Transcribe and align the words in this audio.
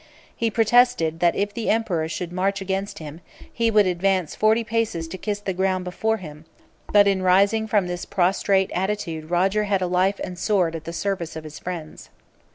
He 0.35 0.49
protested, 0.49 1.19
that 1.19 1.35
if 1.35 1.53
the 1.53 1.69
emperor 1.69 2.07
should 2.09 2.31
march 2.33 2.59
against 2.59 2.97
him, 2.97 3.21
he 3.53 3.69
would 3.69 3.85
advance 3.85 4.33
forty 4.33 4.63
paces 4.63 5.07
to 5.09 5.15
kiss 5.19 5.39
the 5.39 5.53
ground 5.53 5.83
before 5.83 6.17
him; 6.17 6.45
but 6.91 7.07
in 7.07 7.21
rising 7.21 7.67
from 7.67 7.85
this 7.85 8.05
prostrate 8.05 8.71
attitude 8.73 9.29
Roger 9.29 9.65
had 9.65 9.83
a 9.83 9.85
life 9.85 10.19
and 10.23 10.39
sword 10.39 10.75
at 10.75 10.85
the 10.85 10.91
service 10.93 11.35
of 11.35 11.43
his 11.43 11.59
friends. 11.59 12.09